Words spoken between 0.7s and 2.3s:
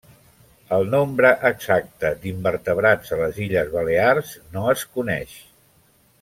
El nombre exacte